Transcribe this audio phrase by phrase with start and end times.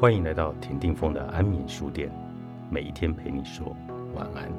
[0.00, 2.10] 欢迎来到田定峰的安眠书店，
[2.70, 3.76] 每一天陪你说
[4.14, 4.50] 晚安。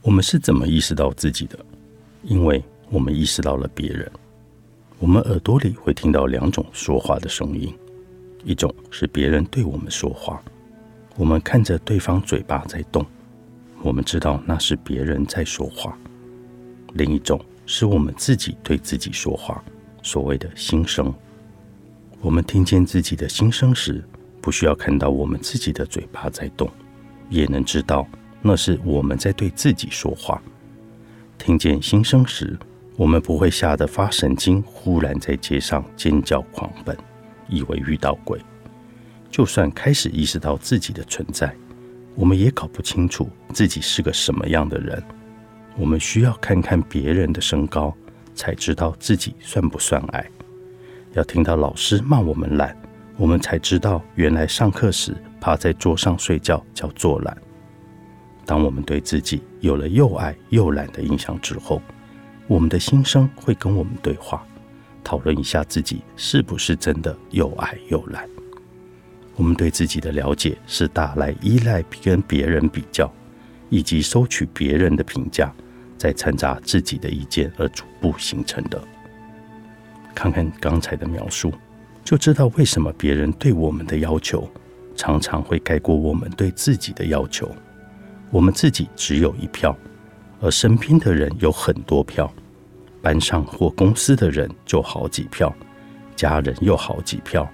[0.00, 1.58] 我们是怎么意识到自己的？
[2.22, 4.10] 因为我们意识到了别人。
[4.98, 7.76] 我们耳朵里会听到两种说话的声音，
[8.42, 10.42] 一种是别人对我们说话，
[11.16, 13.04] 我们看着对方嘴巴在动，
[13.82, 15.90] 我们知道那是别人在说话；
[16.92, 19.64] 另一种是我们自己对自己说话，
[20.02, 21.12] 所谓的心声。
[22.20, 24.04] 我们听见自己的心声时，
[24.42, 26.70] 不需要看到我们自己的嘴巴在动，
[27.30, 28.06] 也能知道
[28.42, 30.40] 那是我们在对自己说话。
[31.38, 32.58] 听见心声时，
[32.96, 36.94] 我们不会吓得发神经，忽然在街上尖叫狂奔，
[37.48, 38.38] 以为遇到鬼。
[39.36, 41.54] 就算开始意识到自己的存在，
[42.14, 45.02] 我们也搞不清楚自己是个什么样的人。
[45.76, 47.94] 我们需要看看别人的身高，
[48.34, 50.26] 才知道自己算不算矮。
[51.12, 52.74] 要听到老师骂我们懒，
[53.18, 57.36] 我们才知道原来上课时趴在桌上睡觉叫做懒。
[58.46, 61.82] 当我们对自己有了又矮又懒的印象之后，
[62.46, 64.42] 我们的心声会跟我们对话，
[65.04, 68.26] 讨论一下自己是不是真的又矮又懒。
[69.36, 73.12] 我们对自己的了解是大来依赖跟别人比较，
[73.68, 75.52] 以及收取别人的评价，
[75.96, 78.82] 再掺杂自己的意见而逐步形成的。
[80.14, 81.52] 看看刚才的描述，
[82.02, 84.50] 就知道为什么别人对我们的要求
[84.96, 87.54] 常常会盖过我们对自己的要求。
[88.30, 89.76] 我们自己只有一票。
[90.38, 92.30] 而身边的人有很多票，
[93.00, 95.50] 班上或公司的人就好几票，
[96.14, 97.50] 家人又好几票，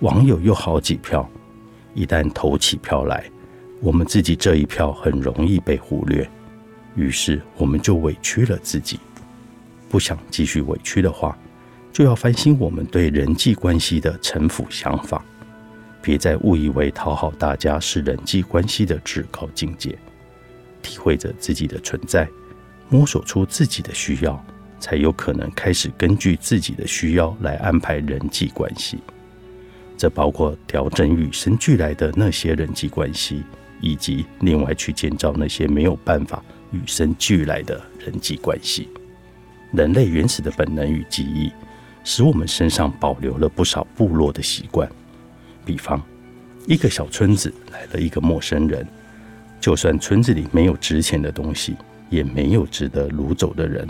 [0.00, 1.28] 网友又好几票。
[1.94, 3.24] 一旦投起票来，
[3.80, 6.28] 我们自己这一票很容易被忽略，
[6.94, 9.00] 于是我们就委屈了自己。
[9.88, 11.36] 不想继续委屈的话，
[11.92, 15.24] 就要翻新我们对人际关系的城府想法，
[16.00, 19.98] 别再误以为讨好大家是人际关系的至高境界。
[20.80, 22.28] 体会着自己的存在，
[22.88, 24.40] 摸索出自己的需要，
[24.78, 28.98] 才有可能开始根据自己的需要来安排人际关系。
[29.98, 33.42] 这包括调整与生俱来的那些人际关系，
[33.80, 38.88] 以及另外去建造那些没有办法与生俱来的人际关系。
[39.72, 41.50] 人类原始的本能与记忆，
[42.04, 44.88] 使我们身上保留了不少部落的习惯。
[45.66, 46.00] 比方，
[46.66, 48.86] 一个小村子来了一个陌生人。
[49.60, 51.76] 就算村子里没有值钱的东西，
[52.08, 53.84] 也没有值得掳走的人，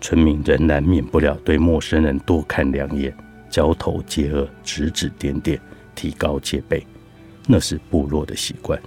[0.00, 3.14] 村民仍然免不了对陌生人多看两眼，
[3.50, 5.60] 交头接耳，指指点点，
[5.94, 6.86] 提高戒备。
[7.46, 8.80] 那是部落的习惯。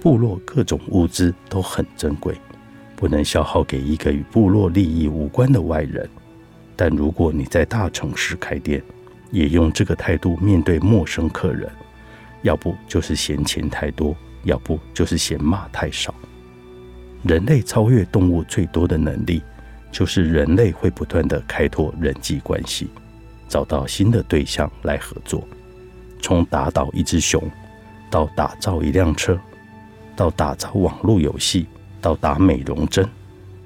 [0.00, 2.34] 部落各种物资都很珍贵，
[2.94, 6.08] 不能消耗给一个与部落利益无关的外人。
[6.76, 8.82] 但如果你在大城市开店，
[9.32, 11.68] 也用这个态度面对陌生客人，
[12.42, 14.16] 要不就是嫌钱太多。
[14.44, 16.14] 要不就是嫌骂太少。
[17.24, 19.42] 人类超越动物最多的能力，
[19.90, 22.88] 就是人类会不断的开拓人际关系，
[23.48, 25.42] 找到新的对象来合作。
[26.20, 27.42] 从打倒一只熊，
[28.10, 29.38] 到打造一辆车，
[30.14, 31.66] 到打造网络游戏，
[32.00, 33.08] 到打美容针，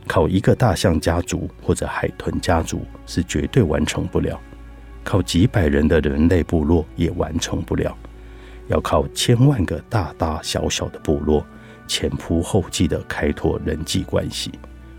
[0.06, 4.38] 靠一个大象家族或者海豚家族是绝对完成不了，
[5.02, 7.96] 靠几百人的人类部落也完成不了。
[8.68, 11.44] 要靠千万个大大小小的部落
[11.88, 14.52] 前仆后继的开拓人际关系，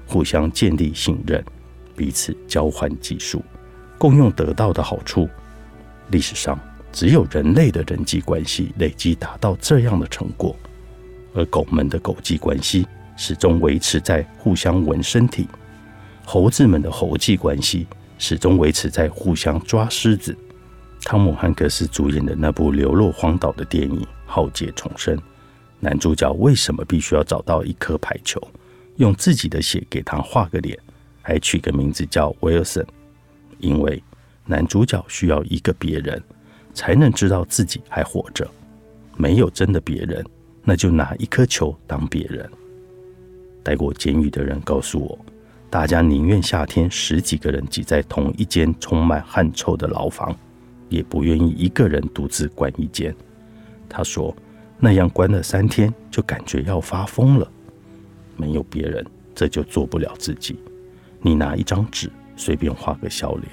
[0.05, 1.43] 互相建立信任，
[1.95, 3.43] 彼此交换技术，
[4.03, 5.29] 共用得到的好处。
[6.11, 6.59] 历史上
[6.91, 10.53] 只有人类的人际关系累积达到这样的成果，
[11.33, 15.47] 而狗们的狗际关系始终维持在互相闻身体，
[16.25, 17.87] 猴子们的猴际关系
[18.17, 20.37] 始终维持在互相抓狮子。
[21.05, 25.15] 汤姆汉克斯主演的那部流落荒岛的电影《浩劫重生》，
[25.79, 28.45] 男主角为什么必须要找到一颗排球，
[28.97, 30.77] 用自己的血给他画个脸，
[31.21, 32.85] 还取个名字叫威尔森？
[33.63, 34.03] 因为
[34.45, 36.21] 男主角需要一个别人，
[36.73, 38.47] 才能知道自己还活着。
[39.15, 40.23] 没有真的别人，
[40.63, 42.47] 那就拿一颗球当别人。
[43.63, 45.17] 待过监狱的人告诉我，
[45.69, 50.35] 大家宁愿夏天十几个人挤在同一间充满汗臭的牢房。
[50.89, 53.15] 也不愿意一个人独自关一间。
[53.89, 54.35] 他说
[54.77, 57.51] ：“那样关了三天，就感觉要发疯了。
[58.37, 60.55] 没有别人，这就做不了自己。
[61.19, 63.47] 你拿一张纸，随便画个笑脸，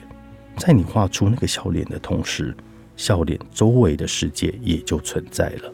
[0.56, 2.54] 在你画出那个笑脸的同时，
[2.96, 5.72] 笑脸周围的世界也就存在了。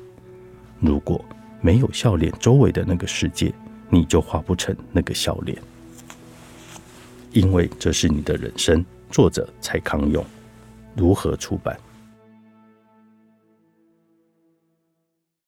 [0.81, 1.25] 如果
[1.61, 3.53] 没有笑脸，周围的那个世界，
[3.89, 5.59] 你就画不成那个笑脸。
[7.33, 8.85] 因为这是你的人生。
[9.09, 10.25] 作者蔡康永，
[10.97, 11.79] 如何出版？